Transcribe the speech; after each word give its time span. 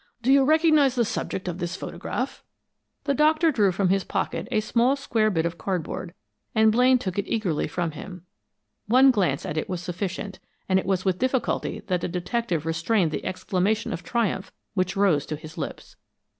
Do 0.23 0.33
you 0.33 0.43
recognize 0.43 0.95
the 0.95 1.05
subject 1.05 1.47
of 1.47 1.59
this 1.59 1.75
photograph?" 1.75 2.41
The 3.03 3.13
doctor 3.13 3.51
drew 3.51 3.71
from 3.71 3.89
his 3.89 4.03
pocket 4.03 4.47
a 4.49 4.59
small 4.59 4.95
square 4.95 5.29
bit 5.29 5.45
of 5.45 5.59
cardboard, 5.59 6.15
and 6.55 6.71
Blaine 6.71 6.97
took 6.97 7.19
it 7.19 7.27
eagerly 7.27 7.67
from 7.67 7.91
him. 7.91 8.25
One 8.87 9.11
glance 9.11 9.45
at 9.45 9.57
it 9.57 9.69
was 9.69 9.79
sufficient, 9.83 10.39
and 10.67 10.79
it 10.79 10.87
was 10.87 11.05
with 11.05 11.19
difficulty 11.19 11.81
that 11.85 12.01
the 12.01 12.07
detective 12.07 12.65
restrained 12.65 13.11
the 13.11 13.23
exclamation 13.23 13.93
of 13.93 14.01
triumph 14.01 14.51
which 14.73 14.97
rose 14.97 15.23
to 15.27 15.35
his 15.35 15.55
lips. 15.55 15.97